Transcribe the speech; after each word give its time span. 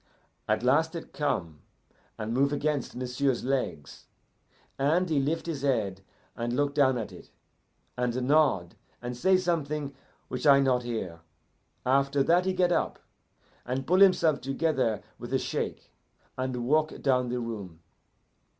At 0.47 0.63
last 0.63 0.95
it 0.95 1.13
come 1.13 1.61
and 2.17 2.33
move 2.33 2.51
against 2.51 2.95
m'sieu's 2.95 3.43
legs, 3.43 4.07
and 4.79 5.07
he 5.07 5.19
lift 5.19 5.45
his 5.45 5.61
head 5.61 6.01
and 6.35 6.53
look 6.55 6.73
down 6.73 6.97
at 6.97 7.11
it, 7.11 7.29
and 7.95 8.23
nod, 8.23 8.73
and 8.99 9.15
say 9.15 9.37
something 9.37 9.93
which 10.27 10.47
I 10.47 10.59
not 10.59 10.81
hear. 10.81 11.19
After 11.85 12.23
that 12.23 12.45
he 12.45 12.53
get 12.53 12.71
up, 12.71 12.97
and 13.63 13.85
pull 13.85 13.99
himself 13.99 14.41
together 14.41 15.03
with 15.19 15.31
a 15.33 15.37
shake, 15.37 15.91
and 16.35 16.65
walk 16.65 16.99
down 17.03 17.29
the 17.29 17.39
room. 17.39 17.81